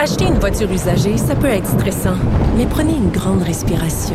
Acheter 0.00 0.26
une 0.26 0.38
voiture 0.38 0.70
usagée, 0.70 1.16
ça 1.16 1.34
peut 1.34 1.48
être 1.48 1.66
stressant, 1.66 2.14
mais 2.56 2.66
prenez 2.66 2.92
une 2.92 3.10
grande 3.10 3.42
respiration. 3.42 4.14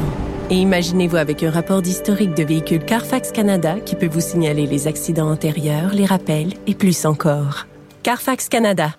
Et 0.50 0.56
imaginez-vous 0.56 1.18
avec 1.18 1.44
un 1.44 1.52
rapport 1.52 1.82
d'historique 1.82 2.34
de 2.36 2.44
véhicule 2.44 2.86
Carfax 2.86 3.34
Canada 3.34 3.76
qui 3.86 3.98
peut 3.98 4.08
vous 4.08 4.22
signaler 4.22 4.66
les 4.66 4.88
accidents 4.88 5.30
antérieurs, 5.30 5.92
les 5.94 6.06
rappels 6.06 6.54
et 6.68 6.74
plus 6.74 7.06
encore. 7.06 7.66
Carfax 8.02 8.48
Canada. 8.48 8.92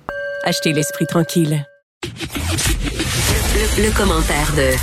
Achetez 0.43 0.75
l'esprit 0.75 1.07
tranquille. 1.07 1.65
Le, 2.05 3.97
commentaire 3.97 4.53
de 4.53 4.77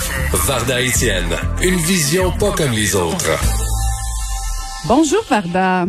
Varda 0.47 0.81
Etienne, 0.81 1.37
une 1.61 1.77
vision 1.77 2.31
pas 2.31 2.51
comme 2.57 2.71
les 2.71 2.95
autres. 2.95 3.37
Bonjour 4.87 5.21
Varda. 5.29 5.85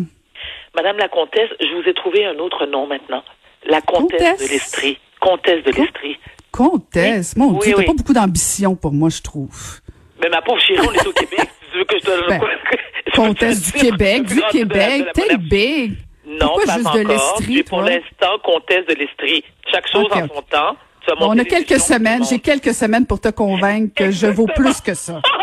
Madame 0.75 0.99
la 0.99 1.09
comtesse, 1.09 1.49
je 1.59 1.75
vous 1.75 1.89
ai 1.89 1.95
trouvé 1.95 2.27
un 2.27 2.39
autre 2.39 2.67
nom 2.67 2.87
maintenant. 2.87 3.23
La 3.65 3.81
comtesse, 3.81 4.47
de 4.47 4.53
l'Estrie. 4.53 4.99
Comtesse 5.23 5.65
de 5.65 5.71
l'Estrie. 5.71 6.19
Comtesse, 6.51 7.37
mon 7.37 7.53
Dieu, 7.53 7.75
t'as 7.77 7.85
pas 7.85 7.93
beaucoup 7.95 8.13
d'ambition 8.13 8.75
pour 8.75 8.93
moi, 8.93 9.09
je 9.09 9.23
trouve. 9.23 9.81
Mais 10.21 10.29
ma 10.29 10.43
pauvre 10.43 10.61
chérie, 10.61 10.87
on 10.87 10.93
est 10.93 11.07
au 11.07 11.13
Québec. 11.13 11.49
tu 11.73 11.79
veux 11.79 11.85
que 11.85 11.99
je 11.99 12.05
te 12.05 12.29
ben, 12.29 12.41
Comtesse 13.15 13.73
du 13.73 13.73
Québec, 13.73 14.25
du 14.25 14.43
Québec, 14.51 15.07
t'es 15.15 15.37
big. 15.39 15.95
Non, 16.27 16.57
pas, 16.57 16.77
juste 16.77 16.95
de 16.95 17.09
l'Estrie. 17.09 17.63
pour 17.63 17.83
l'instant 17.83 18.39
comtesse 18.43 18.87
de 18.87 18.95
l'Estrie. 18.95 19.45
Chaque 19.71 19.89
chose 19.89 20.07
en 20.11 20.29
son 20.29 20.43
temps. 20.43 20.77
on 21.21 21.39
a 21.39 21.45
quelques 21.45 21.81
semaines, 21.81 22.25
j'ai 22.25 22.39
quelques 22.39 22.75
semaines 22.75 23.07
pour 23.07 23.21
te 23.21 23.29
convaincre 23.29 23.95
que 23.95 24.11
je 24.11 24.27
vaux 24.27 24.47
plus 24.47 24.81
que 24.81 24.95
ça. 24.95 25.21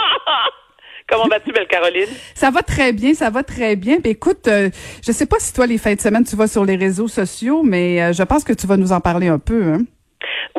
Comment 1.09 1.27
vas-tu, 1.27 1.51
belle 1.51 1.67
Caroline? 1.67 2.07
Ça 2.35 2.51
va 2.51 2.61
très 2.61 2.93
bien, 2.93 3.13
ça 3.13 3.29
va 3.29 3.43
très 3.43 3.75
bien. 3.75 3.97
Ben, 4.03 4.11
écoute, 4.11 4.47
euh, 4.47 4.69
je 5.05 5.11
sais 5.11 5.25
pas 5.25 5.37
si 5.39 5.53
toi, 5.53 5.65
les 5.65 5.77
fins 5.77 5.95
de 5.95 5.99
semaine, 5.99 6.23
tu 6.23 6.35
vas 6.35 6.47
sur 6.47 6.65
les 6.65 6.75
réseaux 6.75 7.07
sociaux, 7.07 7.63
mais 7.63 8.01
euh, 8.01 8.13
je 8.13 8.23
pense 8.23 8.43
que 8.43 8.53
tu 8.53 8.67
vas 8.67 8.77
nous 8.77 8.91
en 8.91 9.01
parler 9.01 9.27
un 9.27 9.39
peu. 9.39 9.73
Hein? 9.73 9.79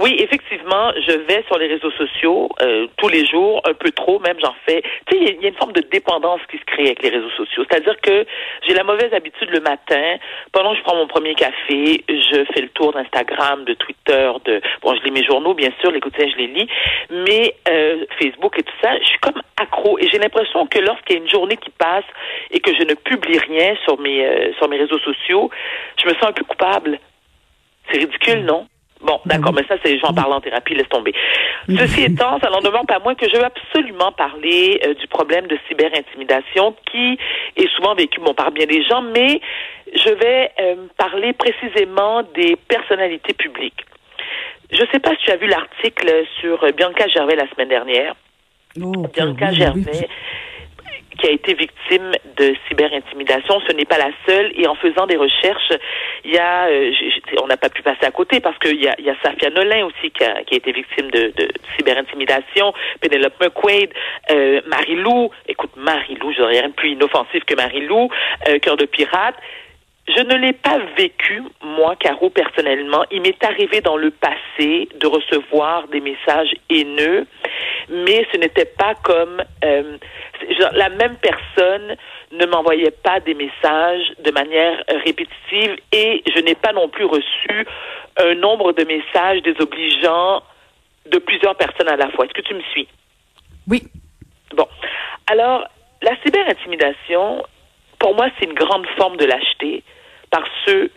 Oui, 0.01 0.17
effectivement, 0.19 0.93
je 1.07 1.13
vais 1.13 1.45
sur 1.47 1.59
les 1.59 1.67
réseaux 1.67 1.91
sociaux 1.93 2.49
euh, 2.63 2.87
tous 2.97 3.09
les 3.09 3.27
jours, 3.27 3.61
un 3.65 3.75
peu 3.75 3.91
trop, 3.91 4.19
même 4.21 4.37
j'en 4.41 4.55
fais. 4.67 4.83
Tu 5.07 5.17
sais, 5.17 5.35
il 5.35 5.43
y, 5.43 5.47
a 5.47 5.49
une 5.49 5.57
forme 5.57 5.73
de 5.73 5.83
dépendance 5.83 6.41
qui 6.51 6.59
se 6.59 6.65
crée 6.65 6.87
avec 6.87 7.03
les 7.03 7.11
réseaux 7.11 7.31
sociaux. 7.31 7.65
C'est-à-dire 7.69 8.01
que 8.01 8.25
j'ai 8.67 8.75
la 8.75 8.85
mauvaise 8.85 9.13
habitude 9.13 9.51
le 9.51 9.61
matin, 9.61 10.17
pendant 10.53 10.73
que 10.73 10.79
je 10.79 10.83
prends 10.83 10.97
mon 10.97 11.07
premier 11.07 11.35
café, 11.35 12.05
je 12.09 12.45
fais 12.53 12.63
le 12.63 12.69
tour 12.71 12.93
d'Instagram, 12.93 13.65
de 13.65 13.75
Twitter, 13.75 14.31
de 14.45 14.61
bon, 14.83 14.95
je 14.95 15.03
lis 15.05 15.11
mes 15.11 15.25
journaux, 15.25 15.55
bien 15.55 15.71
sûr, 15.81 15.91
les 15.91 16.01
quotidiens, 16.01 16.31
je 16.33 16.39
les 16.39 16.47
lis, 16.47 16.69
mais 17.11 17.55
euh, 17.69 18.05
Facebook 18.21 18.59
et 18.59 18.63
tout 18.63 18.77
ça, 18.83 18.99
je 18.99 19.07
suis 19.07 19.19
comme 19.19 19.41
accro 19.61 19.99
et 19.99 20.09
j'ai 20.09 20.19
l'impression 20.19 20.67
que 20.67 20.79
lorsqu'il 20.79 21.17
y 21.17 21.19
a 21.19 21.23
une 21.23 21.31
journée 21.31 21.57
qui 21.57 21.71
passe 21.71 22.05
et 22.51 22.61
que 22.61 22.75
je 22.75 22.83
ne 22.83 22.95
publie 22.95 23.39
rien 23.39 23.75
sur 23.85 23.99
mes 24.01 24.25
euh, 24.25 24.53
sur 24.55 24.69
mes 24.69 24.79
réseaux 24.79 24.99
sociaux, 24.99 25.51
je 26.03 26.09
me 26.09 26.15
sens 26.15 26.25
un 26.25 26.33
peu 26.33 26.45
coupable. 26.45 26.99
C'est 27.91 27.99
ridicule, 27.99 28.45
non? 28.45 28.67
Bon, 29.03 29.19
d'accord, 29.25 29.53
mais 29.55 29.65
ça, 29.67 29.77
c'est 29.83 29.99
j'en 29.99 30.13
parle 30.13 30.33
en 30.33 30.41
thérapie, 30.41 30.75
laisse 30.75 30.89
tomber. 30.89 31.15
Ceci 31.69 32.03
étant, 32.03 32.39
ça 32.39 32.51
n'en 32.51 32.61
demande 32.61 32.87
pas 32.87 32.99
moins 32.99 33.15
que 33.15 33.27
je 33.29 33.37
veux 33.37 33.45
absolument 33.45 34.13
parler 34.13 34.81
euh, 34.85 34.95
du 34.95 35.07
problème 35.07 35.47
de 35.47 35.59
cyberintimidation 35.69 36.75
qui 36.91 37.19
est 37.57 37.69
souvent 37.77 37.95
vécu 37.95 38.21
bon, 38.21 38.35
par 38.35 38.51
bien 38.51 38.67
des 38.67 38.83
gens, 38.85 39.01
mais 39.01 39.41
je 39.95 40.11
vais 40.11 40.51
euh, 40.61 40.77
parler 40.99 41.33
précisément 41.33 42.23
des 42.35 42.57
personnalités 42.69 43.33
publiques. 43.33 43.87
Je 44.71 44.83
ne 44.83 44.87
sais 44.93 45.01
pas 45.01 45.11
si 45.13 45.25
tu 45.25 45.31
as 45.31 45.37
vu 45.37 45.47
l'article 45.47 46.13
sur 46.41 46.59
Bianca 46.77 47.09
Gervais 47.09 47.37
la 47.37 47.49
semaine 47.49 47.69
dernière. 47.69 48.15
Oh, 48.81 49.07
Bianca 49.13 49.51
Gervais 49.53 50.09
qui 51.21 51.29
a 51.29 51.31
été 51.31 51.55
victime 51.55 52.13
de 52.37 52.55
cyberintimidation. 52.69 53.61
Ce 53.69 53.73
n'est 53.73 53.85
pas 53.85 53.99
la 53.99 54.11
seule. 54.27 54.53
Et 54.57 54.67
en 54.67 54.75
faisant 54.75 55.07
des 55.07 55.17
recherches, 55.17 55.73
il 56.25 56.33
y 56.33 56.39
a, 56.39 56.67
euh, 56.69 56.93
on 57.43 57.47
n'a 57.47 57.57
pas 57.57 57.69
pu 57.69 57.83
passer 57.83 58.05
à 58.05 58.11
côté 58.11 58.41
parce 58.41 58.59
qu'il 58.59 58.81
y 58.83 58.89
a, 58.89 58.95
il 58.99 59.05
y 59.05 59.11
a 59.11 59.17
Safia 59.23 59.51
Nolin 59.51 59.87
aussi 59.87 60.11
qui 60.11 60.25
a, 60.25 60.43
qui 60.45 60.55
a 60.55 60.57
été 60.57 60.73
victime 60.73 61.11
de, 61.11 61.33
de 61.37 61.49
cyberintimidation, 61.77 62.73
Penelope 63.01 63.41
McQuaid, 63.41 63.93
euh, 64.31 64.61
Marie-Lou. 64.67 65.31
Écoute, 65.49 65.73
Marie-Lou, 65.77 66.33
j'aurais 66.37 66.61
rien 66.61 66.69
de 66.69 66.75
plus 66.75 66.93
inoffensif 66.93 67.45
que 67.45 67.55
Marie-Lou, 67.55 68.09
euh, 68.49 68.59
Cœur 68.59 68.77
de 68.77 68.87
pirate. 68.87 69.37
Je 70.17 70.23
ne 70.23 70.35
l'ai 70.35 70.55
pas 70.55 70.79
vécu, 70.97 71.43
moi, 71.63 71.95
Caro, 71.95 72.31
personnellement. 72.31 73.05
Il 73.13 73.23
m'est 73.23 73.45
arrivé 73.45 73.81
dans 73.81 73.97
le 73.97 74.11
passé 74.11 74.89
de 74.99 75.07
recevoir 75.07 75.87
des 75.89 76.01
messages 76.01 76.53
haineux, 76.69 77.27
mais 77.91 78.27
ce 78.33 78.39
n'était 78.39 78.65
pas 78.65 78.95
comme 78.95 79.43
euh, 79.65 79.99
la 80.73 80.89
même 80.91 81.17
personne 81.17 81.97
ne 82.33 82.47
m'envoyait 82.47 82.93
pas 82.93 83.21
des 83.21 83.35
messages 83.35 84.13
de 84.19 84.31
manière 84.31 84.83
répétitive 85.05 85.77
et 85.93 86.23
je 86.35 86.41
n'ai 86.41 86.55
pas 86.55 86.73
non 86.73 86.89
plus 86.89 87.05
reçu 87.05 87.67
un 88.17 88.35
nombre 88.35 88.73
de 88.73 88.85
messages 88.85 89.43
désobligeants 89.43 90.43
de 91.07 91.19
plusieurs 91.19 91.57
personnes 91.57 91.89
à 91.89 91.97
la 91.97 92.09
fois. 92.11 92.25
Est-ce 92.25 92.35
que 92.35 92.47
tu 92.47 92.55
me 92.55 92.63
suis? 92.73 92.87
Oui. 93.69 93.83
Bon. 94.55 94.67
Alors, 95.27 95.67
la 96.03 96.13
cyberintimidation, 96.23 97.45
pour 97.99 98.15
moi, 98.15 98.29
c'est 98.39 98.47
une 98.47 98.55
grande 98.55 98.87
forme 98.97 99.17
de 99.17 99.25
lâcheté 99.25 99.83
par 100.31 100.45
ceux 100.65 100.91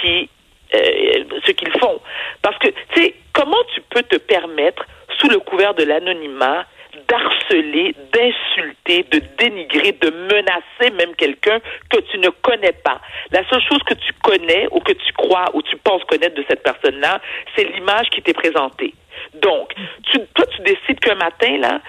qui 0.00 0.28
euh, 0.74 1.24
ce 1.46 1.52
qu'ils 1.52 1.72
font. 1.80 1.98
Parce 2.42 2.58
que, 2.58 2.68
tu 2.68 3.02
sais, 3.02 3.14
comment 3.32 3.62
tu 3.74 3.80
peux 3.88 4.02
te 4.02 4.16
permettre, 4.16 4.84
sous 5.18 5.28
le 5.28 5.38
couvert 5.38 5.67
de 5.78 5.84
l'anonymat, 5.84 6.66
d'harceler, 7.08 7.94
d'insulter, 8.12 9.04
de 9.10 9.22
dénigrer, 9.38 9.92
de 9.92 10.10
menacer 10.10 10.90
même 10.94 11.14
quelqu'un 11.16 11.58
que 11.90 12.00
tu 12.10 12.18
ne 12.18 12.28
connais 12.28 12.72
pas. 12.72 13.00
La 13.30 13.48
seule 13.48 13.62
chose 13.62 13.82
que 13.86 13.94
tu 13.94 14.12
connais 14.22 14.66
ou 14.72 14.80
que 14.80 14.92
tu 14.92 15.12
crois 15.12 15.46
ou 15.54 15.62
tu 15.62 15.76
penses 15.76 16.02
connaître 16.04 16.34
de 16.34 16.44
cette 16.48 16.62
personne-là, 16.62 17.20
c'est 17.56 17.64
l'image 17.64 18.08
qui 18.10 18.22
t'est 18.22 18.34
présentée. 18.34 18.94
Donc, 19.34 19.72
tu, 20.10 20.18
toi, 20.34 20.46
tu 20.46 20.62
décides 20.62 21.00
qu'un 21.00 21.14
matin, 21.14 21.58
là, 21.58 21.80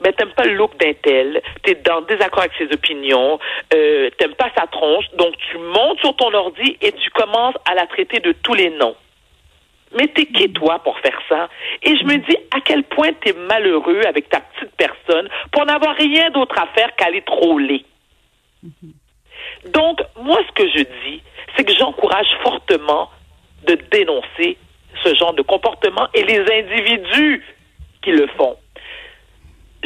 ben 0.00 0.12
t'aimes 0.12 0.32
pas 0.36 0.44
le 0.44 0.54
look 0.54 0.76
d'un 0.78 0.92
tel, 1.02 1.40
t'es 1.62 1.74
dans 1.76 2.02
désaccord 2.02 2.40
avec 2.40 2.52
ses 2.58 2.72
opinions, 2.72 3.38
euh, 3.74 4.10
t'aimes 4.18 4.34
pas 4.34 4.50
sa 4.56 4.66
tronche, 4.66 5.06
donc 5.14 5.34
tu 5.50 5.58
montes 5.58 5.98
sur 6.00 6.14
ton 6.16 6.32
ordi 6.34 6.76
et 6.82 6.92
tu 6.92 7.10
commences 7.10 7.54
à 7.64 7.74
la 7.74 7.86
traiter 7.86 8.20
de 8.20 8.32
tous 8.32 8.54
les 8.54 8.70
noms. 8.70 8.94
Mais 9.94 10.08
t'es 10.08 10.26
qui 10.26 10.52
toi 10.52 10.80
pour 10.80 10.98
faire 11.00 11.18
ça? 11.28 11.48
Et 11.82 11.96
je 11.96 12.04
me 12.04 12.16
dis 12.16 12.36
à 12.54 12.60
quel 12.60 12.82
point 12.84 13.12
t'es 13.20 13.32
malheureux 13.32 14.02
avec 14.06 14.28
ta 14.28 14.40
petite 14.40 14.74
personne 14.76 15.28
pour 15.52 15.64
n'avoir 15.64 15.94
rien 15.96 16.30
d'autre 16.30 16.58
à 16.58 16.66
faire 16.68 16.94
qu'aller 16.96 17.22
troller. 17.22 17.84
Donc, 19.66 20.00
moi, 20.20 20.38
ce 20.48 20.52
que 20.52 20.68
je 20.68 20.82
dis, 21.04 21.22
c'est 21.56 21.64
que 21.64 21.74
j'encourage 21.74 22.26
fortement 22.42 23.10
de 23.66 23.74
dénoncer 23.90 24.58
ce 25.02 25.14
genre 25.14 25.34
de 25.34 25.42
comportement 25.42 26.08
et 26.14 26.22
les 26.24 26.40
individus 26.40 27.44
qui 28.02 28.10
le 28.10 28.26
font. 28.36 28.56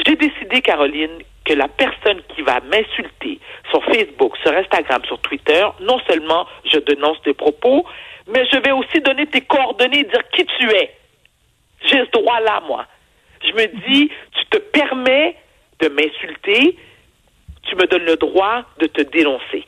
J'ai 0.07 0.17
décidé, 0.17 0.63
Caroline, 0.63 1.19
que 1.45 1.55
la 1.55 1.69
personne 1.69 2.21
qui 2.35 2.43
va 2.43 2.61
m'insulter 2.61 3.39
sur 3.71 3.85
Facebook, 3.85 4.37
sur 4.43 4.53
Instagram, 4.53 5.03
sur 5.07 5.19
Twitter, 5.21 5.65
non 5.81 5.99
seulement 6.09 6.47
je 6.65 6.79
dénonce 6.79 7.21
tes 7.23 7.35
propos, 7.35 7.85
mais 8.33 8.47
je 8.53 8.59
vais 8.59 8.73
aussi 8.73 9.01
donner 9.01 9.27
tes 9.27 9.41
coordonnées 9.43 10.01
et 10.01 10.05
dire 10.05 10.29
qui 10.33 10.45
tu 10.45 10.71
es. 10.71 10.95
J'ai 11.83 12.05
ce 12.05 12.11
droit-là, 12.11 12.61
moi. 12.67 12.87
Je 13.43 13.53
me 13.53 13.67
dis, 13.89 14.11
tu 14.33 14.47
te 14.47 14.59
permets 14.59 15.37
de 15.81 15.89
m'insulter, 15.89 16.77
tu 17.63 17.77
me 17.77 17.87
donnes 17.87 18.05
le 18.05 18.17
droit 18.17 18.65
de 18.79 18.87
te 18.87 19.03
dénoncer. 19.03 19.65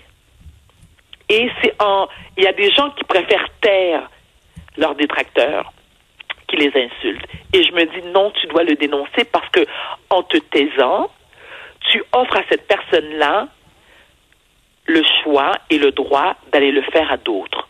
Et 1.28 1.51
c'est 1.62 1.75
en, 1.83 2.09
il 2.37 2.45
y 2.45 2.47
a 2.47 2.53
des 2.53 2.71
gens 2.72 2.91
qui 2.91 3.05
préfèrent 3.05 3.49
taire 3.61 4.11
leurs 4.77 4.95
détracteurs 4.95 5.72
qui 6.49 6.56
les 6.56 6.69
insultent. 6.69 7.27
Et 7.55 7.62
je 7.65 7.72
me 7.72 7.84
dis 7.84 8.06
non, 8.09 8.31
tu 8.33 8.47
dois 8.49 8.65
le 8.65 8.75
dénoncer 8.75 9.25
parce 9.25 9.49
que 9.49 9.65
en 10.11 10.22
te 10.22 10.37
taisant, 10.37 11.11
tu 11.91 12.03
offres 12.12 12.37
à 12.37 12.43
cette 12.51 12.67
personne-là 12.67 13.49
le 14.87 15.03
choix 15.22 15.53
et 15.71 15.78
le 15.78 15.93
droit 15.93 16.37
d'aller 16.53 16.72
le 16.72 16.83
faire 16.83 17.11
à 17.11 17.17
d'autres. 17.17 17.69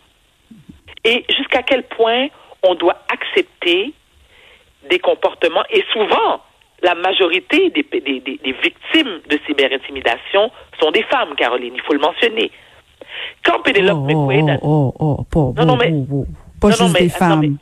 Et 1.05 1.25
jusqu'à 1.37 1.63
quel 1.63 1.83
point 1.85 2.29
on 2.63 2.75
doit 2.75 3.03
accepter 3.13 3.93
des 4.89 4.99
comportements 4.99 5.65
et 5.71 5.85
souvent 5.93 6.41
la 6.83 6.95
majorité 6.95 7.71
des, 7.71 7.83
des, 7.83 8.21
des, 8.21 8.53
victimes 8.63 9.21
de 9.29 9.39
cyberintimidation 9.47 10.51
sont 10.81 10.91
des 10.91 11.05
femmes, 11.05 11.35
Caroline, 11.37 11.75
il 11.75 11.83
faut 11.83 11.93
le 11.93 12.01
mentionner. 12.01 12.51
Quand 13.45 13.61
Pénélope 13.63 13.99
oh, 13.99 14.27
McQuaid... 14.27 14.59
Oh, 14.63 14.93
oh, 14.99 15.17
oh, 15.21 15.27
oh, 15.35 15.55
non, 15.57 15.65
non, 15.65 15.77
mais, 15.77 15.93
pas 16.61 16.71
juste 16.71 16.99
des 16.99 17.09
femmes 17.09 17.57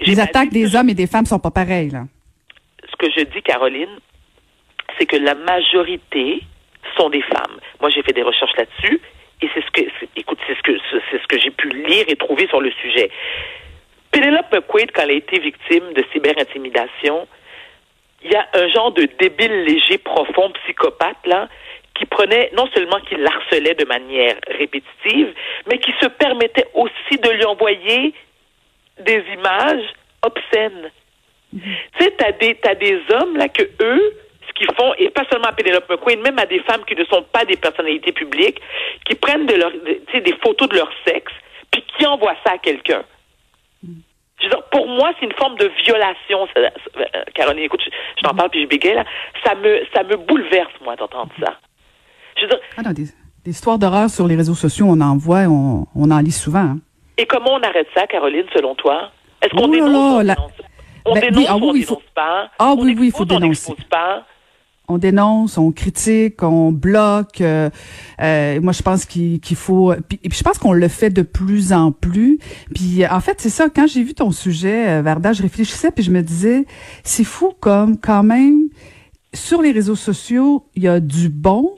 les 0.00 0.20
attaques 0.20 0.50
des 0.50 0.74
hommes 0.74 0.90
et 0.90 0.94
des 0.94 1.06
femmes 1.06 1.26
sont 1.26 1.38
pas 1.38 1.50
pareilles, 1.50 1.90
là. 1.90 2.04
Ce 2.90 2.96
que 2.96 3.10
je 3.10 3.24
dis, 3.24 3.42
Caroline, 3.42 3.98
c'est 4.98 5.06
que 5.06 5.16
la 5.16 5.34
majorité 5.34 6.42
sont 6.96 7.10
des 7.10 7.22
femmes. 7.22 7.58
Moi, 7.80 7.90
j'ai 7.90 8.02
fait 8.02 8.12
des 8.12 8.22
recherches 8.22 8.56
là-dessus 8.56 9.00
et 9.42 9.48
c'est 9.54 9.64
ce 9.64 9.70
que, 9.70 9.82
écoute, 10.16 10.38
c'est 10.46 10.56
ce 10.56 10.62
que, 10.62 10.72
c'est 11.10 11.22
ce 11.22 11.26
que 11.26 11.38
j'ai 11.38 11.50
pu 11.50 11.68
lire 11.68 12.04
et 12.08 12.16
trouver 12.16 12.46
sur 12.48 12.60
le 12.60 12.70
sujet. 12.82 13.10
Penelope 14.10 14.50
McQuaid, 14.52 14.92
quand 14.92 15.02
elle 15.02 15.10
a 15.10 15.14
été 15.14 15.38
victime 15.38 15.92
de 15.92 16.02
cyberintimidation, 16.12 17.28
il 18.24 18.32
y 18.32 18.34
a 18.34 18.48
un 18.54 18.68
genre 18.68 18.92
de 18.92 19.06
débile 19.18 19.64
léger, 19.64 19.98
profond, 19.98 20.50
psychopathe, 20.62 21.26
là, 21.26 21.48
qui 21.94 22.06
prenait, 22.06 22.50
non 22.56 22.66
seulement 22.74 23.00
qui 23.00 23.14
l'harcelait 23.16 23.74
de 23.74 23.84
manière 23.84 24.36
répétitive, 24.48 25.34
mais 25.70 25.78
qui 25.78 25.92
se 26.00 26.06
permettait 26.06 26.66
aussi 26.74 27.18
de 27.18 27.30
lui 27.30 27.44
envoyer 27.44 28.14
des 29.00 29.22
images 29.34 29.84
obscènes. 30.22 30.90
Tu 31.52 31.60
sais, 32.00 32.10
t'as 32.16 32.32
des, 32.32 32.54
t'as 32.56 32.74
des 32.74 33.00
hommes, 33.10 33.36
là, 33.36 33.48
que 33.48 33.62
eux, 33.80 34.12
qu'ils 34.56 34.72
font, 34.74 34.92
et 34.98 35.10
pas 35.10 35.24
seulement 35.30 35.48
à 35.48 35.52
Penelope 35.52 35.88
McQueen, 35.88 36.20
même 36.22 36.38
à 36.38 36.46
des 36.46 36.60
femmes 36.60 36.84
qui 36.86 36.94
ne 36.96 37.04
sont 37.04 37.22
pas 37.32 37.44
des 37.44 37.56
personnalités 37.56 38.12
publiques, 38.12 38.60
qui 39.04 39.14
prennent 39.14 39.46
de 39.46 39.54
leur, 39.54 39.70
des 39.72 40.34
photos 40.42 40.68
de 40.68 40.76
leur 40.76 40.90
sexe, 41.06 41.32
puis 41.70 41.84
qui 41.96 42.06
envoient 42.06 42.36
ça 42.44 42.52
à 42.54 42.58
quelqu'un. 42.58 43.02
Je 44.38 44.44
veux 44.44 44.50
dire, 44.50 44.62
pour 44.70 44.86
moi, 44.86 45.12
c'est 45.18 45.26
une 45.26 45.32
forme 45.32 45.56
de 45.56 45.70
violation. 45.84 46.46
ça- 46.54 46.60
ça- 46.62 47.00
euh, 47.00 47.22
Caroline, 47.34 47.64
écoute, 47.64 47.80
je, 47.84 47.90
je 48.18 48.22
t'en 48.22 48.34
parle 48.34 48.50
puis 48.50 48.62
je 48.62 48.66
bégaye, 48.66 48.94
là. 48.94 49.04
Ça 49.44 49.54
me, 49.54 49.80
ça 49.94 50.02
me 50.02 50.16
bouleverse, 50.16 50.72
moi, 50.84 50.94
d'entendre 50.96 51.32
ça. 51.40 51.54
Je 52.36 52.42
veux 52.42 52.48
dire, 52.48 52.58
Ah 52.76 52.82
non, 52.82 52.90
des, 52.92 53.04
des 53.44 53.50
histoires 53.50 53.78
d'horreur 53.78 54.10
sur 54.10 54.26
les 54.26 54.36
réseaux 54.36 54.54
sociaux, 54.54 54.86
on 54.88 55.00
en 55.00 55.16
voit, 55.16 55.44
on, 55.48 55.86
on 55.94 56.10
en 56.10 56.18
lit 56.18 56.32
souvent. 56.32 56.58
hein. 56.60 56.78
et 57.16 57.24
comment 57.26 57.54
on 57.54 57.60
arrête 57.62 57.88
ça, 57.94 58.06
Caroline, 58.06 58.44
selon 58.54 58.74
toi? 58.74 59.10
Est-ce 59.40 59.52
qu'on 59.52 59.64
Oh 59.64 59.68
dénonce 59.68 59.90
on 59.94 60.18
la- 60.22 60.34
dénonce? 60.34 60.52
On 61.06 61.14
Ben 61.14 61.20
oui, 61.22 61.30
dénonce 61.30 61.46
ah 61.48 61.56
ou 61.56 61.64
on 61.64 61.72
oui, 61.72 61.78
il 61.80 61.84
faut- 61.86 61.94
dénonce 61.94 62.10
pas? 62.14 62.50
Ah 62.58 62.72
On 62.76 62.82
oui, 62.82 62.96
oui, 62.98 63.06
il 63.06 63.12
faut 63.12 63.22
on 63.22 63.24
dénoncer. 63.26 63.74
pas? 63.88 64.26
On 64.88 64.98
dénonce, 64.98 65.58
on 65.58 65.72
critique, 65.72 66.42
on 66.42 66.72
bloque. 66.72 67.40
euh, 67.40 67.70
euh, 68.22 68.60
moi, 68.60 68.72
je 68.72 68.82
pense 68.82 69.04
qu'il 69.04 69.40
faut. 69.54 69.92
Puis, 70.08 70.18
puis, 70.18 70.38
je 70.38 70.42
pense 70.42 70.58
qu'on 70.58 70.72
le 70.72 70.88
fait 70.88 71.10
de 71.10 71.22
plus 71.22 71.72
en 71.72 71.92
plus. 71.92 72.38
Puis, 72.74 73.06
en 73.06 73.20
fait, 73.20 73.40
c'est 73.40 73.50
ça. 73.50 73.68
Quand 73.68 73.86
j'ai 73.86 74.02
vu 74.02 74.14
ton 74.14 74.30
sujet, 74.30 74.88
euh, 74.88 75.02
Varda, 75.02 75.32
je 75.32 75.42
réfléchissais 75.42 75.90
puis 75.90 76.04
je 76.04 76.10
me 76.10 76.22
disais, 76.22 76.66
c'est 77.04 77.24
fou 77.24 77.52
comme 77.60 77.98
quand 77.98 78.22
même. 78.22 78.68
Sur 79.34 79.60
les 79.60 79.72
réseaux 79.72 79.96
sociaux, 79.96 80.64
il 80.76 80.84
y 80.84 80.88
a 80.88 80.98
du 80.98 81.28
bon, 81.28 81.74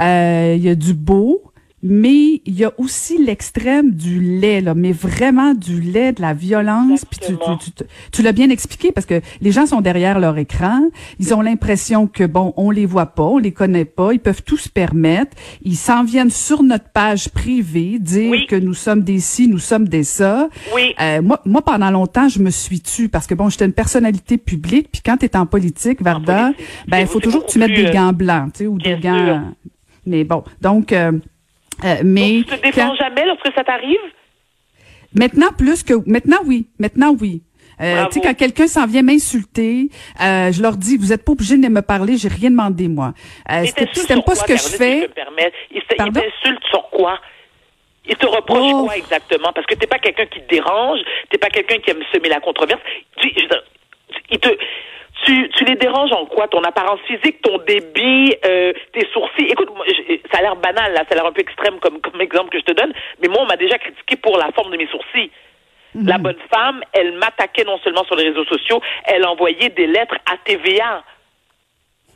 euh, 0.00 0.54
il 0.56 0.62
y 0.62 0.70
a 0.70 0.74
du 0.74 0.94
beau, 0.94 1.42
mais 1.82 2.40
il 2.46 2.54
y 2.54 2.64
a 2.64 2.72
aussi 2.78 3.18
l'extrême 3.22 3.90
du 3.90 4.20
lait, 4.20 4.60
là, 4.60 4.74
mais 4.74 4.92
vraiment 4.92 5.52
du 5.54 5.80
lait, 5.80 6.12
de 6.12 6.20
la 6.22 6.32
violence. 6.32 7.04
Puis 7.04 7.18
tu, 7.20 7.32
tu, 7.34 7.70
tu, 7.72 7.84
tu 8.12 8.22
l'as 8.22 8.32
bien 8.32 8.50
expliqué 8.50 8.92
parce 8.92 9.06
que 9.06 9.20
les 9.40 9.50
gens 9.52 9.66
sont 9.66 9.80
derrière 9.80 10.20
leur 10.20 10.38
écran. 10.38 10.80
Ils 11.18 11.34
ont 11.34 11.40
l'impression 11.40 12.06
que 12.06 12.24
bon, 12.24 12.54
on 12.56 12.70
les 12.70 12.86
voit 12.86 13.06
pas, 13.06 13.24
on 13.24 13.38
les 13.38 13.52
connaît 13.52 13.84
pas, 13.84 14.12
ils 14.12 14.20
peuvent 14.20 14.42
tout 14.44 14.56
se 14.56 14.68
permettre. 14.68 15.36
Ils 15.62 15.76
s'en 15.76 16.04
viennent 16.04 16.30
sur 16.30 16.62
notre 16.62 16.88
page 16.90 17.28
privée 17.30 17.98
dire 17.98 18.30
Oui. 18.30 18.46
que 18.46 18.56
nous 18.56 18.74
sommes 18.74 19.02
des 19.02 19.18
ci, 19.18 19.48
nous 19.48 19.58
sommes 19.58 19.88
des 19.88 20.04
ça. 20.04 20.48
Oui. 20.74 20.94
Euh, 21.00 21.20
moi, 21.20 21.40
moi, 21.44 21.62
pendant 21.62 21.90
longtemps, 21.90 22.28
je 22.28 22.38
me 22.38 22.50
suis 22.50 22.80
tue 22.80 23.08
parce 23.08 23.26
que 23.26 23.34
bon, 23.34 23.48
j'étais 23.48 23.66
une 23.66 23.72
personnalité 23.72 24.38
publique. 24.38 24.88
Puis 24.92 25.02
quand 25.04 25.16
tu 25.16 25.26
es 25.26 25.36
en 25.36 25.46
politique, 25.46 26.00
Varda, 26.00 26.52
politique, 26.52 26.66
ben 26.86 26.98
il 26.98 27.06
faut 27.08 27.20
toujours 27.20 27.44
que 27.46 27.50
tu 27.50 27.58
mettes 27.58 27.74
des 27.74 27.86
euh, 27.86 27.92
gants 27.92 28.12
blancs, 28.12 28.52
tu 28.52 28.58
sais, 28.58 28.66
ou 28.68 28.78
des 28.78 28.96
gants. 28.98 29.52
Mais 30.06 30.22
bon, 30.24 30.44
donc. 30.60 30.92
euh, 30.92 31.12
euh, 31.84 31.96
mais 32.04 32.38
Donc, 32.38 32.46
tu 32.46 32.56
te 32.58 32.62
défends 32.62 32.88
quand- 32.88 32.94
jamais 32.96 33.26
lorsque 33.26 33.52
ça 33.54 33.64
t'arrive? 33.64 33.98
Maintenant 35.14 35.52
plus 35.56 35.82
que 35.82 35.94
maintenant 36.08 36.38
oui, 36.46 36.66
maintenant 36.78 37.14
oui. 37.20 37.42
Euh, 37.80 38.04
tu 38.06 38.12
sais 38.14 38.20
quand 38.20 38.34
quelqu'un 38.34 38.66
s'en 38.68 38.86
vient 38.86 39.02
m'insulter, 39.02 39.88
euh, 40.22 40.52
je 40.52 40.62
leur 40.62 40.76
dis 40.76 40.96
vous 40.96 41.12
êtes 41.12 41.24
pas 41.24 41.32
obligé 41.32 41.56
de 41.56 41.68
me 41.68 41.82
parler, 41.82 42.16
j'ai 42.16 42.28
rien 42.28 42.50
demandé 42.50 42.86
moi. 42.88 43.12
Euh, 43.50 43.64
si 43.64 44.06
t'aimes 44.06 44.18
pas 44.18 44.22
quoi, 44.22 44.34
ce 44.36 44.44
que 44.44 44.54
je 44.56 44.62
si 44.62 44.76
fais, 44.76 45.00
je 45.02 45.06
peux 45.06 45.08
me 45.08 45.14
permettre? 45.14 45.56
Il 45.70 45.80
te- 45.82 45.86
il 45.94 45.96
Pardon? 45.96 46.20
t'insulte 46.20 46.64
sur 46.70 46.88
quoi? 46.90 47.18
Il 48.06 48.16
te 48.16 48.26
reproche 48.26 48.72
Oh. 48.74 48.84
quoi 48.84 48.96
exactement? 48.96 49.52
Parce 49.54 49.66
que 49.66 49.74
t'es 49.74 49.86
pas 49.86 49.98
quelqu'un 49.98 50.26
qui 50.26 50.40
te 50.40 50.48
dérange, 50.48 51.00
t'es 51.30 51.38
pas 51.38 51.50
quelqu'un 51.50 51.78
qui 51.78 51.90
aime 51.90 52.02
semer 52.12 52.28
la 52.28 52.40
controverse. 52.40 52.80
Tu, 53.20 53.30
je 53.36 54.36
te, 54.36 54.48
tu, 55.24 55.48
tu 55.50 55.64
les 55.64 55.76
déranges 55.76 56.12
en 56.12 56.26
quoi? 56.26 56.48
Ton 56.48 56.62
apparence 56.62 57.00
physique, 57.06 57.42
ton 57.42 57.58
débit, 57.58 58.34
euh, 58.44 58.72
tes 58.92 59.06
sourcils? 59.12 59.46
Écoute, 59.48 59.70
moi, 59.74 59.84
ça 60.30 60.38
a 60.38 60.42
l'air 60.42 60.56
banal, 60.56 60.92
là, 60.92 61.04
ça 61.08 61.12
a 61.12 61.14
l'air 61.14 61.26
un 61.26 61.32
peu 61.32 61.40
extrême 61.40 61.78
comme, 61.80 62.00
comme 62.00 62.20
exemple 62.20 62.50
que 62.50 62.58
je 62.58 62.64
te 62.64 62.72
donne, 62.72 62.92
mais 63.20 63.28
moi, 63.28 63.38
on 63.42 63.46
m'a 63.46 63.56
déjà 63.56 63.78
critiqué 63.78 64.16
pour 64.16 64.36
la 64.36 64.50
forme 64.52 64.70
de 64.72 64.76
mes 64.76 64.88
sourcils. 64.88 65.30
La 65.94 66.16
bonne 66.16 66.38
femme, 66.50 66.82
elle 66.94 67.12
m'attaquait 67.12 67.64
non 67.64 67.78
seulement 67.84 68.04
sur 68.04 68.16
les 68.16 68.28
réseaux 68.28 68.46
sociaux, 68.46 68.80
elle 69.04 69.26
envoyait 69.26 69.68
des 69.68 69.86
lettres 69.86 70.16
à 70.24 70.38
TVA. 70.42 71.04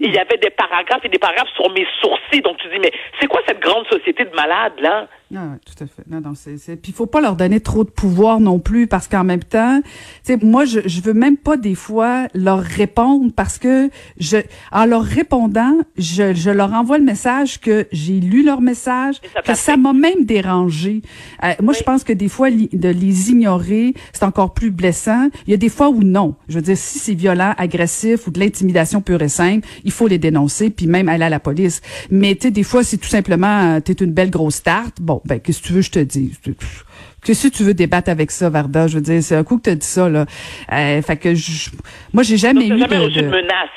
Il 0.00 0.14
y 0.14 0.18
avait 0.18 0.38
des 0.38 0.50
paragraphes 0.50 1.04
et 1.04 1.08
des 1.10 1.18
paragraphes 1.18 1.52
sur 1.54 1.70
mes 1.70 1.86
sourcils. 2.00 2.40
Donc 2.40 2.56
tu 2.58 2.68
dis, 2.68 2.78
mais 2.78 2.92
c'est 3.20 3.26
quoi 3.26 3.42
cette 3.46 3.60
grande 3.60 3.86
société 3.88 4.24
de 4.24 4.34
malades, 4.34 4.78
là? 4.80 5.08
Ah 5.34 5.38
ouais, 5.40 5.58
tout 5.66 5.82
à 5.82 5.88
fait. 5.88 6.04
Non, 6.08 6.20
non, 6.20 6.34
c'est, 6.36 6.56
c'est... 6.56 6.76
Puis 6.76 6.92
il 6.92 6.94
faut 6.94 7.06
pas 7.06 7.20
leur 7.20 7.34
donner 7.34 7.58
trop 7.58 7.82
de 7.82 7.90
pouvoir 7.90 8.38
non 8.38 8.60
plus 8.60 8.86
parce 8.86 9.08
qu'en 9.08 9.24
même 9.24 9.42
temps, 9.42 9.80
tu 9.82 9.88
sais, 10.22 10.38
moi, 10.40 10.64
je, 10.64 10.78
je 10.86 11.00
veux 11.00 11.14
même 11.14 11.36
pas 11.36 11.56
des 11.56 11.74
fois 11.74 12.28
leur 12.32 12.60
répondre 12.60 13.32
parce 13.34 13.58
que 13.58 13.90
je, 14.20 14.36
en 14.70 14.86
leur 14.86 15.02
répondant, 15.02 15.78
je, 15.98 16.32
je 16.32 16.50
leur 16.50 16.72
envoie 16.72 16.98
le 16.98 17.04
message 17.04 17.60
que 17.60 17.88
j'ai 17.90 18.20
lu 18.20 18.44
leur 18.44 18.60
message, 18.60 19.16
ça 19.34 19.42
que 19.42 19.54
ça 19.58 19.76
m'a 19.76 19.92
même 19.92 20.24
dérangé. 20.24 21.02
Euh, 21.42 21.54
moi, 21.60 21.72
je 21.72 21.80
Oui. 21.80 21.84
pense 21.84 22.04
que 22.04 22.12
des 22.12 22.28
fois, 22.28 22.48
li- 22.48 22.68
de 22.72 22.88
les 22.88 23.30
ignorer, 23.30 23.94
c'est 24.12 24.22
encore 24.24 24.54
plus 24.54 24.70
blessant. 24.70 25.28
Il 25.48 25.50
y 25.50 25.54
a 25.54 25.56
des 25.56 25.68
fois 25.70 25.88
où 25.88 26.04
non. 26.04 26.36
Je 26.48 26.54
veux 26.54 26.62
dire, 26.62 26.76
si 26.78 27.00
c'est 27.00 27.14
violent, 27.14 27.52
agressif 27.58 28.28
ou 28.28 28.30
de 28.30 28.38
l'intimidation 28.38 29.00
pure 29.00 29.22
et 29.22 29.28
simple, 29.28 29.66
il 29.82 29.90
faut 29.90 30.06
les 30.06 30.18
dénoncer 30.18 30.70
puis 30.70 30.86
même 30.86 31.08
aller 31.08 31.24
à 31.24 31.30
la 31.30 31.40
police. 31.40 31.80
Mais 32.12 32.36
tu 32.36 32.42
sais, 32.42 32.50
des 32.52 32.62
fois, 32.62 32.84
c'est 32.84 32.96
tout 32.98 33.08
simplement, 33.08 33.74
euh, 33.74 33.80
t'es 33.80 33.92
une 33.94 34.12
belle 34.12 34.30
grosse 34.30 34.62
tarte. 34.62 35.00
Bon, 35.00 35.15
ben, 35.24 35.40
qu'est-ce 35.40 35.60
que 35.62 35.66
tu 35.68 35.72
veux, 35.72 35.80
que 35.80 35.86
je 35.86 35.90
te 35.90 35.98
dis. 36.00 36.32
Que 37.24 37.34
si 37.34 37.50
tu 37.50 37.64
veux 37.64 37.74
débattre 37.74 38.08
avec 38.10 38.30
ça, 38.30 38.48
Varda, 38.50 38.86
je 38.86 38.96
veux 38.96 39.00
dire, 39.02 39.22
c'est 39.22 39.34
un 39.36 39.42
coup 39.44 39.56
que 39.56 39.62
t'as 39.62 39.74
dit 39.74 39.86
ça, 39.86 40.08
là. 40.08 40.26
Euh, 40.72 41.02
fait 41.02 41.16
que 41.16 41.34
je, 41.34 41.70
moi, 42.12 42.22
j'ai 42.22 42.36
jamais 42.36 42.66
tu 42.68 42.74
eu 42.74 42.78
jamais 42.78 42.98
de- 43.10 43.20
de 43.20 43.26
menace 43.26 43.68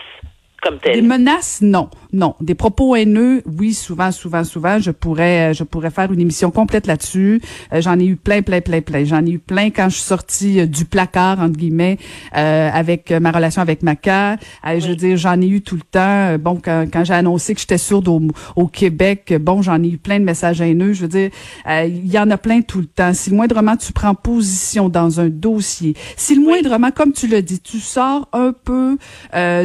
comme 0.62 0.76
des 0.76 0.80
telle. 0.82 1.04
menaces, 1.04 1.60
non, 1.62 1.90
non. 2.12 2.36
Des 2.42 2.56
propos 2.56 2.96
haineux, 2.96 3.44
oui, 3.46 3.74
souvent, 3.74 4.12
souvent, 4.12 4.44
souvent. 4.44 4.80
Je 4.80 4.90
pourrais, 4.92 5.52
euh, 5.52 5.54
je 5.54 5.64
pourrais 5.64 5.92
faire 5.92 6.12
une 6.12 6.20
émission 6.20 6.50
complète 6.50 6.88
là-dessus. 6.88 7.42
Euh, 7.72 7.82
j'en 7.82 8.00
ai 8.00 8.06
eu 8.06 8.16
plein, 8.16 8.42
plein, 8.42 8.62
plein, 8.62 8.82
plein. 8.82 9.04
J'en 9.04 9.24
ai 9.26 9.32
eu 9.32 9.40
plein 9.40 9.70
quand 9.70 9.90
je 9.90 9.96
suis 9.96 10.04
sortie 10.04 10.60
euh, 10.60 10.66
du 10.66 10.86
placard 10.86 11.40
entre 11.40 11.58
guillemets 11.58 12.00
euh, 12.36 12.70
avec 12.74 13.12
ma 13.12 13.32
relation 13.32 13.62
avec 13.62 13.84
Maca. 13.84 14.38
Euh, 14.66 14.80
Je 14.80 14.88
veux 14.88 14.96
dire, 14.96 15.18
j'en 15.18 15.40
ai 15.40 15.48
eu 15.48 15.62
tout 15.62 15.76
le 15.76 15.82
temps. 15.82 16.36
Bon, 16.40 16.60
quand, 16.64 16.86
quand 16.92 17.04
j'ai 17.04 17.14
annoncé 17.14 17.54
que 17.54 17.60
j'étais 17.60 17.78
sourde 17.78 18.08
au, 18.08 18.22
au 18.56 18.68
Québec, 18.68 19.36
bon, 19.40 19.62
j'en 19.62 19.82
ai 19.84 19.90
eu 19.90 19.98
plein 19.98 20.20
de 20.20 20.26
messages 20.26 20.62
haineux. 20.62 20.94
Je 20.94 21.02
veux 21.02 21.08
dire, 21.08 21.30
il 21.68 22.12
y 22.12 22.18
en 22.18 22.32
a 22.32 22.38
plein 22.38 22.62
tout 22.62 22.80
le 22.80 22.88
temps. 22.88 23.14
Si 23.14 23.30
le 23.30 23.36
moindrement 23.36 23.78
tu 23.78 23.94
prends 23.94 24.16
position 24.16 24.90
dans 24.90 25.20
un 25.20 25.30
dossier, 25.30 25.94
si 26.18 26.36
le 26.36 26.42
moindrement, 26.42 26.90
comme 26.92 27.12
tu 27.14 27.28
l'as 27.28 27.42
dit, 27.42 27.60
tu 27.60 27.80
sors 27.80 28.28
un 28.34 28.52
peu 28.52 28.98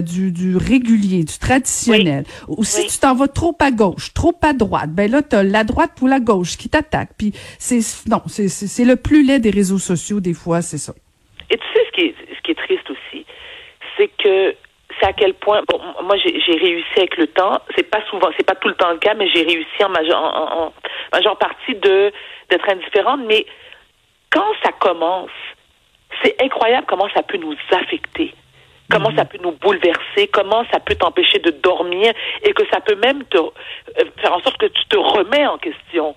du, 0.02 0.30
du 0.30 0.56
régulier, 0.56 1.24
du 1.24 1.38
traditionnel, 1.38 2.24
ou 2.48 2.64
si 2.64 2.82
Oui. 2.82 2.86
tu 2.88 2.98
t'en 2.98 3.14
vas 3.14 3.28
trop 3.28 3.56
à 3.60 3.70
gauche, 3.70 4.12
trop 4.14 4.34
à 4.42 4.52
droite, 4.52 4.90
ben 4.90 5.10
là, 5.10 5.22
t'as 5.22 5.42
la 5.42 5.64
droite 5.64 5.92
ou 6.02 6.06
la 6.06 6.20
gauche 6.20 6.56
qui 6.56 6.68
t'attaque. 6.68 7.10
Puis 7.18 7.32
c'est 7.58 7.80
non, 8.08 8.22
c'est 8.26 8.84
le 8.84 8.96
plus 8.96 9.24
laid 9.24 9.40
des 9.40 9.50
réseaux 9.50 9.78
sociaux 9.78 10.20
des 10.20 10.34
fois, 10.34 10.62
c'est 10.62 10.78
ça. 10.78 10.92
Et 11.50 11.56
tu 11.58 11.64
sais 11.74 11.84
ce 11.86 11.92
qui 11.92 12.00
est, 12.06 12.14
ce 12.36 12.40
qui 12.42 12.50
est 12.52 12.54
triste 12.54 12.88
aussi, 12.90 13.26
c'est 13.96 14.08
que 14.22 14.54
c'est 15.00 15.06
à 15.06 15.12
quel 15.12 15.34
point 15.34 15.60
bon 15.68 15.80
moi 16.04 16.16
j'ai 16.18 16.56
réussi 16.56 16.86
avec 16.96 17.16
le 17.16 17.26
temps 17.26 17.58
c'est 17.74 17.82
pas 17.90 18.00
souvent 18.10 18.28
c'est 18.36 18.46
pas 18.46 18.54
tout 18.54 18.68
le 18.68 18.74
temps 18.74 18.92
le 18.92 18.98
cas 18.98 19.14
mais 19.14 19.28
j'ai 19.28 19.42
réussi 19.42 19.82
en 19.84 19.88
majeure 19.88 20.22
en- 20.22 20.66
en 20.66 20.72
majeure 21.12 21.36
partie 21.36 21.74
de 21.74 22.12
d'être 22.48 22.68
indifférente 22.70 23.20
mais 23.26 23.44
quand 24.30 24.46
ça 24.62 24.70
commence 24.72 25.30
c'est 26.22 26.40
incroyable 26.40 26.86
comment 26.88 27.08
ça 27.12 27.22
peut 27.24 27.38
nous 27.38 27.56
affecter 27.72 28.33
comment 28.94 29.16
ça 29.16 29.24
peut 29.24 29.38
nous 29.42 29.52
bouleverser 29.52 30.28
comment 30.32 30.64
ça 30.72 30.80
peut 30.80 30.94
t'empêcher 30.94 31.38
de 31.38 31.50
dormir 31.50 32.12
et 32.42 32.52
que 32.52 32.62
ça 32.72 32.80
peut 32.80 32.96
même 32.96 33.24
te 33.24 33.38
euh, 33.38 34.04
faire 34.20 34.32
en 34.32 34.40
sorte 34.40 34.58
que 34.58 34.66
tu 34.66 34.84
te 34.88 34.96
remets 34.96 35.46
en 35.46 35.58
question. 35.58 36.14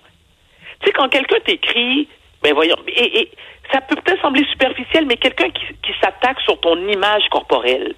Tu 0.80 0.86
sais, 0.86 0.92
quand 0.92 1.08
quelqu'un 1.08 1.40
t'écrit, 1.44 2.08
ben 2.42 2.54
voyons, 2.54 2.76
et, 2.86 3.20
et 3.20 3.30
ça 3.72 3.80
peut 3.80 3.96
peut-être 3.96 4.22
sembler 4.22 4.44
superficiel, 4.50 5.06
mais 5.06 5.16
quelqu'un 5.16 5.50
qui, 5.50 5.64
qui 5.82 5.92
s'attaque 6.00 6.40
sur 6.40 6.58
ton 6.60 6.76
image 6.88 7.28
corporelle, 7.30 7.94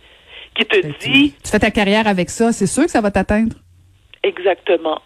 qui 0.54 0.64
te 0.64 0.78
dit 0.98 1.34
Tu 1.44 1.50
fais 1.50 1.58
ta 1.58 1.70
carrière 1.70 2.06
avec 2.06 2.30
ça, 2.30 2.52
c'est 2.52 2.66
sûr 2.66 2.84
que 2.84 2.90
ça 2.90 3.00
va 3.00 3.10
t'atteindre. 3.10 3.56
exactement, 4.22 5.00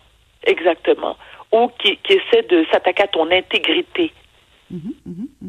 exactement, 0.45 1.17
ou 1.53 1.71
qui, 1.79 1.97
qui 1.99 2.15
essaie 2.15 2.43
de 2.49 2.65
s'attaquer 2.73 3.03
à 3.05 3.09
ton 3.09 3.31
intégrité, 3.31 4.13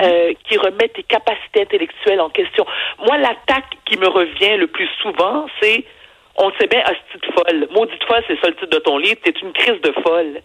euh, 0.01 0.33
qui 0.47 0.57
remet 0.57 0.87
tes 0.89 1.03
capacités 1.03 1.61
intellectuelles 1.61 2.21
en 2.21 2.29
question. 2.29 2.65
Moi, 3.05 3.17
l'attaque 3.17 3.77
qui 3.85 3.97
me 3.97 4.07
revient 4.07 4.57
le 4.57 4.67
plus 4.67 4.89
souvent, 5.01 5.45
c'est 5.61 5.83
on 6.37 6.51
sait 6.59 6.67
bien, 6.67 6.81
hostie 6.81 7.25
de 7.27 7.33
folle. 7.33 7.67
Maudite 7.71 8.03
folle, 8.03 8.23
c'est 8.27 8.39
ça 8.41 8.47
le 8.49 8.55
titre 8.55 8.67
de 8.69 8.79
ton 8.79 8.97
livre. 8.97 9.15
T'es 9.23 9.31
une 9.41 9.53
crise 9.53 9.79
de 9.81 9.93
folle. 10.03 10.41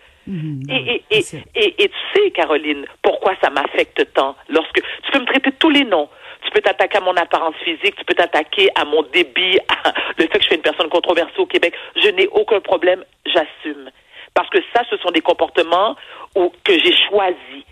Et, 0.69 0.77
et, 0.77 1.05
et, 1.11 1.23
c'est- 1.23 1.43
et, 1.57 1.83
et 1.83 1.89
tu 1.89 1.95
sais, 2.15 2.31
Caroline, 2.31 2.87
pourquoi 3.03 3.35
ça 3.43 3.51
m'affecte 3.51 4.13
tant? 4.15 4.37
Lorsque 4.49 4.75
tu 5.03 5.11
peux 5.11 5.19
me 5.19 5.27
traiter 5.27 5.51
de 5.51 5.57
tous 5.57 5.71
les 5.71 5.85
noms. 5.85 6.09
Tu 6.45 6.51
peux 6.53 6.61
t'attaquer 6.61 6.99
à 6.99 7.01
mon 7.01 7.17
apparence 7.17 7.55
physique, 7.65 7.97
tu 7.97 8.05
peux 8.07 8.15
t'attaquer 8.15 8.69
à 8.75 8.85
mon 8.85 9.03
débit, 9.03 9.59
à 9.69 9.93
le 10.17 10.23
fait 10.25 10.29
que 10.29 10.41
je 10.41 10.47
suis 10.47 10.55
une 10.57 10.63
personne 10.63 10.89
controversée 10.89 11.39
au 11.39 11.47
Québec. 11.47 11.75
Je 11.97 12.09
n'ai 12.11 12.29
aucun 12.29 12.61
problème, 12.61 13.05
j'assume. 13.27 13.91
Parce 14.33 14.49
que 14.49 14.59
ça, 14.75 14.83
ce 14.89 14.97
sont 14.99 15.11
des 15.11 15.21
comportements 15.21 15.97
où, 16.37 16.51
que 16.65 16.79
j'ai 16.79 16.95
choisis. 17.09 17.65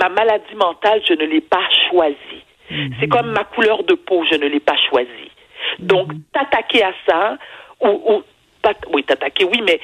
Ma 0.00 0.08
maladie 0.08 0.54
mentale, 0.56 1.02
je 1.06 1.12
ne 1.14 1.24
l'ai 1.26 1.40
pas 1.42 1.62
choisie. 1.90 2.44
C'est 3.00 3.08
comme 3.08 3.30
ma 3.32 3.44
couleur 3.44 3.82
de 3.84 3.94
peau, 3.94 4.24
je 4.30 4.36
ne 4.36 4.46
l'ai 4.46 4.60
pas 4.60 4.76
choisie. 4.88 5.30
Donc, 5.78 6.12
t'attaquer 6.32 6.82
à 6.84 6.92
ça, 7.06 7.36
ou, 7.80 7.88
ou 7.88 8.22
pas- 8.62 8.72
oui, 8.94 9.02
t'attaquer, 9.04 9.44
oui, 9.44 9.60
mais 9.66 9.78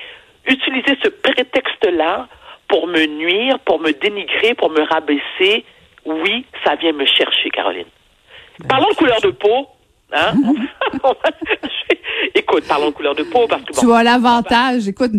utiliser 0.47 0.97
ce 1.03 1.09
prétexte-là 1.09 2.29
pour 2.69 2.87
me 2.87 3.05
nuire, 3.07 3.59
pour 3.61 3.79
me 3.81 3.91
dénigrer, 3.93 4.55
pour 4.55 4.71
me 4.71 4.81
rabaisser, 4.83 5.65
oui, 6.05 6.47
ça 6.65 6.77
vient 6.77 6.93
me 6.93 7.05
chercher, 7.05 7.51
Caroline. 7.51 7.87
Parlons 8.69 8.89
de 8.91 8.95
couleur 8.95 9.21
de 9.21 9.31
peau. 9.31 9.67
Hein? 10.13 10.33
Écoute, 12.35 12.65
parlons 12.69 12.87
de 12.91 12.95
couleur 12.95 13.15
de 13.15 13.25
peau 13.25 13.47
parce 13.49 13.63
que 13.65 13.73
bon, 13.75 13.81
Tu 13.81 13.93
as 13.93 14.03
l'avantage. 14.03 14.89
Écoute, 14.89 15.13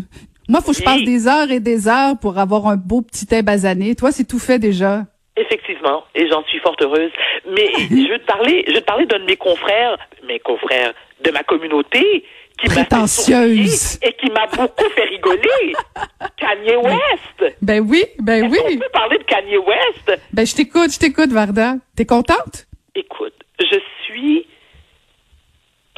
moi, 0.48 0.62
faut 0.62 0.72
que 0.72 0.78
je 0.78 0.84
passe 0.84 1.04
des 1.04 1.28
heures 1.28 1.52
et 1.52 1.60
des 1.60 1.88
heures 1.88 2.18
pour 2.20 2.38
avoir 2.38 2.68
un 2.68 2.78
beau 2.78 3.02
petit 3.02 3.26
thé 3.26 3.42
basané. 3.42 3.96
Toi, 3.96 4.12
c'est 4.12 4.26
tout 4.26 4.40
fait 4.40 4.60
déjà. 4.60 5.04
Effectivement, 5.36 6.04
et 6.16 6.28
j'en 6.28 6.44
suis 6.46 6.60
fort 6.60 6.76
heureuse. 6.82 7.12
Mais 7.56 7.70
je 7.90 8.12
veux 8.12 8.20
te 8.20 8.26
parler, 8.26 8.66
je 8.68 8.74
veux 8.74 8.82
te 8.82 8.86
parler 8.86 9.06
d'un 9.06 9.20
de 9.20 9.26
mes 9.26 9.38
confrères, 9.38 9.98
mes 10.28 10.40
confrères 10.40 10.94
de 11.24 11.32
ma 11.32 11.44
communauté, 11.44 12.24
qui 12.60 12.68
m'a 12.70 12.82
et 12.82 14.14
qui 14.14 14.32
m'a 14.32 14.48
beaucoup 14.48 14.90
fait 14.96 15.04
rigoler. 15.04 15.74
Kanye 16.38 16.76
West. 16.78 17.56
Ben 17.62 17.86
oui, 17.88 18.04
ben 18.20 18.50
oui. 18.50 18.78
peut 18.78 18.90
parler 18.92 19.20
de 19.20 19.24
Kanye 19.24 19.58
West? 19.58 20.20
Ben 20.34 20.46
je 20.46 20.56
t'écoute, 20.56 20.92
je 20.92 21.00
t'écoute, 21.00 21.30
Varda. 21.32 21.76
T'es 21.96 22.06
contente? 22.06 22.66
Écoute, 22.96 23.36
je 23.60 23.80
suis 24.06 24.48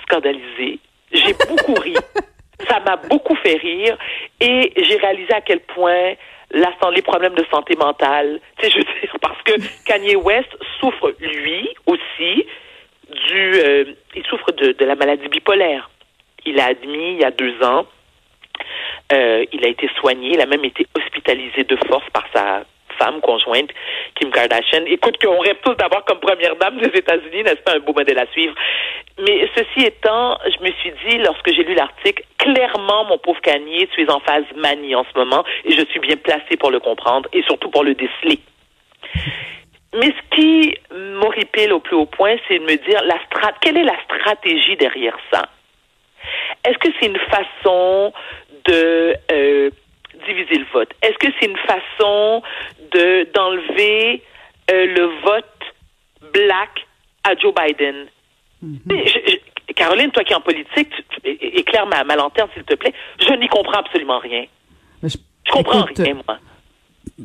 scandalisée. 0.03 0.79
J'ai 1.11 1.33
beaucoup 1.47 1.75
ri. 1.75 1.95
Ça 2.69 2.79
m'a 2.79 2.97
beaucoup 2.97 3.35
fait 3.35 3.55
rire 3.55 3.97
et 4.39 4.73
j'ai 4.77 4.97
réalisé 4.97 5.33
à 5.33 5.41
quel 5.41 5.59
point 5.61 6.13
les 6.91 7.01
problèmes 7.01 7.35
de 7.35 7.45
santé 7.51 7.75
mentale, 7.75 8.39
tu 8.57 8.65
sais, 8.65 8.71
je 8.71 8.77
veux 8.77 8.99
dire, 9.01 9.15
parce 9.21 9.41
que 9.43 9.53
Kanye 9.85 10.15
West 10.15 10.49
souffre, 10.79 11.13
lui 11.19 11.69
aussi, 11.85 12.45
du, 13.27 13.53
euh, 13.55 13.85
il 14.15 14.25
souffre 14.25 14.51
de, 14.51 14.71
de 14.73 14.85
la 14.85 14.95
maladie 14.95 15.27
bipolaire. 15.27 15.89
Il 16.45 16.59
a 16.59 16.65
admis 16.65 17.13
il 17.13 17.19
y 17.19 17.25
a 17.25 17.31
deux 17.31 17.61
ans, 17.63 17.85
euh, 19.11 19.45
il 19.51 19.65
a 19.65 19.67
été 19.67 19.89
soigné, 19.99 20.33
il 20.33 20.41
a 20.41 20.45
même 20.45 20.63
été 20.65 20.85
hospitalisé 20.95 21.63
de 21.63 21.75
force 21.87 22.09
par 22.11 22.25
sa 22.33 22.63
femme 22.99 23.21
conjointe, 23.21 23.71
Kim 24.15 24.29
Kardashian. 24.31 24.83
Écoute, 24.85 25.17
qu'on 25.23 25.39
rêve 25.39 25.57
tous 25.63 25.75
d'avoir 25.75 26.03
comme 26.05 26.19
première 26.19 26.55
dame 26.57 26.77
des 26.77 26.97
États-Unis, 26.97 27.43
n'est-ce 27.43 27.63
pas? 27.63 27.75
Un 27.75 27.79
beau 27.79 27.93
modèle 27.93 28.19
à 28.19 28.27
suivre? 28.27 28.53
Mais 29.19 29.49
ceci 29.55 29.85
étant, 29.85 30.37
je 30.45 30.63
me 30.63 30.71
suis 30.73 30.93
dit, 31.05 31.17
lorsque 31.17 31.51
j'ai 31.51 31.63
lu 31.63 31.73
l'article, 31.73 32.23
clairement, 32.37 33.05
mon 33.05 33.17
pauvre 33.17 33.41
Kanye, 33.41 33.87
tu 33.93 34.03
es 34.03 34.11
en 34.11 34.19
phase 34.19 34.45
manie 34.55 34.95
en 34.95 35.05
ce 35.05 35.17
moment, 35.17 35.43
et 35.65 35.71
je 35.71 35.83
suis 35.91 35.99
bien 35.99 36.17
placée 36.17 36.57
pour 36.59 36.71
le 36.71 36.79
comprendre, 36.79 37.27
et 37.33 37.41
surtout 37.43 37.69
pour 37.69 37.83
le 37.83 37.95
déceler. 37.95 38.39
Mais 39.95 40.07
ce 40.07 40.35
qui 40.35 40.77
m'horripile 40.91 41.73
au 41.73 41.79
plus 41.79 41.95
haut 41.95 42.05
point, 42.05 42.35
c'est 42.47 42.59
de 42.59 42.63
me 42.63 42.77
dire, 42.87 43.01
la 43.05 43.17
strat 43.25 43.53
quelle 43.61 43.77
est 43.77 43.83
la 43.83 43.97
stratégie 44.03 44.75
derrière 44.75 45.17
ça? 45.33 45.43
Est-ce 46.65 46.77
que 46.77 46.89
c'est 46.99 47.07
une 47.07 47.17
façon 47.17 48.13
de 48.65 49.15
euh, 49.31 49.69
diviser 50.25 50.55
le 50.55 50.65
vote? 50.73 50.89
Est-ce 51.01 51.17
que 51.17 51.27
c'est 51.39 51.47
une 51.47 51.57
façon 51.57 52.41
de 52.93 53.27
d'enlever 53.33 54.21
euh, 54.71 54.85
le 54.85 55.05
vote 55.21 56.31
black 56.33 56.85
à 57.23 57.35
Joe 57.35 57.53
Biden? 57.53 58.07
Je- 58.61 59.05
je- 59.05 59.73
Caroline, 59.73 60.11
toi 60.11 60.23
qui 60.23 60.33
es 60.33 60.35
en 60.35 60.41
politique, 60.41 60.89
tu- 61.09 61.29
éclaire 61.29 61.85
ma, 61.85 62.03
ma 62.03 62.15
lanterne, 62.15 62.49
s'il 62.53 62.63
te 62.63 62.73
plaît. 62.75 62.93
Je 63.19 63.33
n'y 63.35 63.47
comprends 63.47 63.79
absolument 63.79 64.19
rien. 64.19 64.45
Je- 65.03 65.09
Je 65.45 65.51
comprends 65.51 65.85
écoute, 65.85 65.99
rien, 65.99 66.15
moi. 66.27 66.37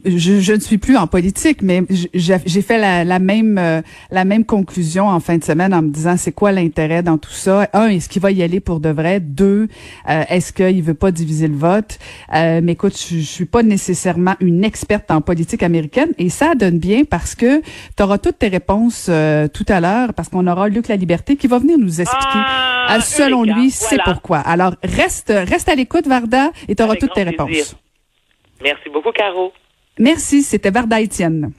Je, 0.04 0.40
je 0.40 0.52
ne 0.52 0.60
suis 0.60 0.78
plus 0.78 0.96
en 0.96 1.06
politique, 1.06 1.62
mais 1.62 1.82
j'ai 2.12 2.36
j'ai 2.44 2.62
fait 2.62 2.78
la, 2.78 3.04
la 3.04 3.18
même 3.18 3.58
euh, 3.58 3.82
la 4.10 4.24
même 4.24 4.44
conclusion 4.44 5.08
en 5.08 5.20
fin 5.20 5.36
de 5.38 5.44
semaine 5.44 5.72
en 5.74 5.82
me 5.82 5.88
disant 5.90 6.16
c'est 6.16 6.32
quoi 6.32 6.52
l'intérêt 6.52 7.02
dans 7.02 7.18
tout 7.18 7.30
ça? 7.30 7.68
Un, 7.72 7.88
est-ce 7.88 8.08
qu'il 8.08 8.22
va 8.22 8.30
y 8.30 8.42
aller 8.42 8.60
pour 8.60 8.80
de 8.80 8.88
vrai? 8.90 9.20
Deux, 9.20 9.68
euh, 10.08 10.22
est-ce 10.28 10.52
qu'il 10.52 10.82
veut 10.82 10.94
pas 10.94 11.10
diviser 11.10 11.48
le 11.48 11.56
vote? 11.56 11.98
Euh, 12.34 12.60
Mais 12.62 12.72
écoute, 12.72 12.96
je, 12.98 13.16
je 13.16 13.22
suis 13.22 13.44
pas 13.46 13.62
nécessairement 13.62 14.34
une 14.40 14.64
experte 14.64 15.10
en 15.10 15.20
politique 15.20 15.62
américaine 15.62 16.12
et 16.18 16.28
ça 16.30 16.54
donne 16.54 16.78
bien 16.78 17.04
parce 17.04 17.34
que 17.34 17.60
tu 17.96 18.02
auras 18.02 18.18
toutes 18.18 18.38
tes 18.38 18.48
réponses 18.48 19.06
euh, 19.08 19.48
tout 19.48 19.66
à 19.68 19.80
l'heure 19.80 20.14
parce 20.14 20.28
qu'on 20.28 20.46
aura 20.46 20.68
Luc 20.68 20.88
La 20.88 20.96
Liberté 20.96 21.36
qui 21.36 21.46
va 21.46 21.58
venir 21.58 21.78
nous 21.78 22.00
expliquer. 22.00 22.38
Ah, 22.86 22.96
euh, 22.96 23.00
selon 23.00 23.40
Eureka, 23.44 23.54
lui, 23.58 23.70
c'est 23.70 23.96
voilà. 23.96 24.04
pourquoi. 24.04 24.38
Alors 24.38 24.74
reste 24.82 25.32
reste 25.34 25.68
à 25.68 25.74
l'écoute 25.74 26.06
Varda 26.06 26.50
et 26.68 26.74
tu 26.74 26.82
auras 26.82 26.92
Avec 26.92 27.00
toutes 27.00 27.14
tes 27.14 27.22
réponses. 27.22 27.46
plaisir. 27.46 27.74
Merci 28.62 28.88
beaucoup, 28.90 29.12
Caro. 29.12 29.52
Merci, 29.98 30.42
c'était 30.42 30.70
Varda 30.70 31.00
Étienne. 31.00 31.52